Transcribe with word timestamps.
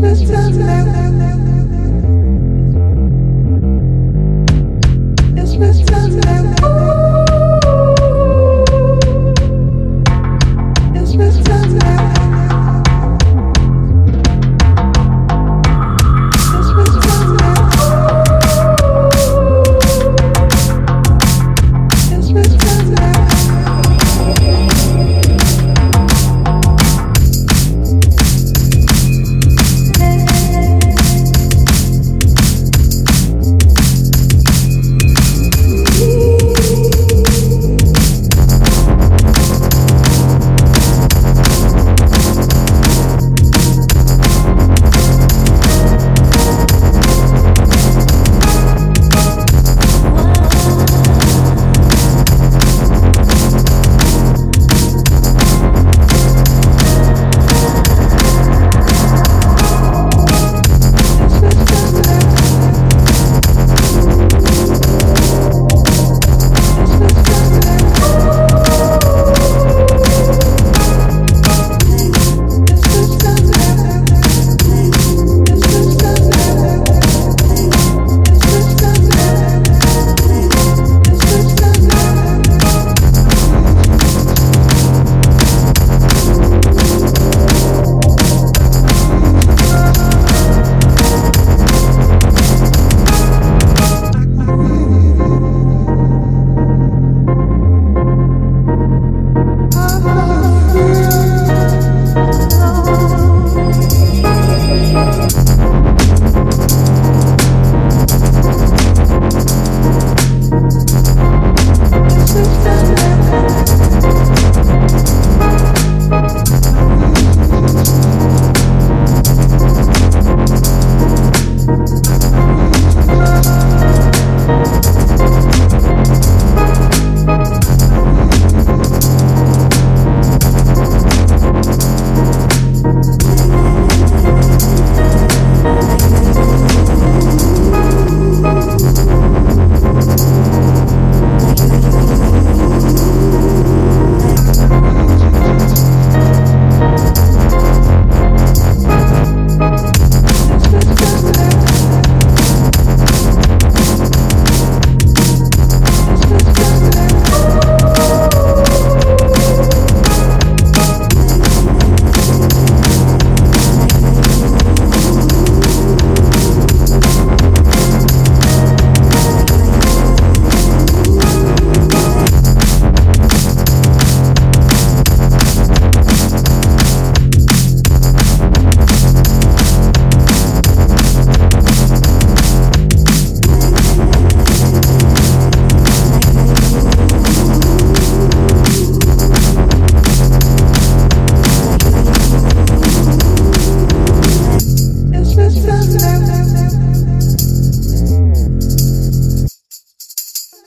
Christmas 0.00 0.56
time. 0.56 1.49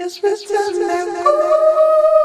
It's 0.00 0.20
Mr. 0.20 0.78
Lemon. 0.78 2.17